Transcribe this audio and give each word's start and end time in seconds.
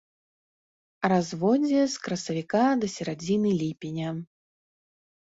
Разводдзе 1.11 1.81
з 1.95 2.01
красавіка 2.05 2.61
да 2.83 2.87
сярэдзіны 2.93 3.49
ліпеня. 3.59 4.09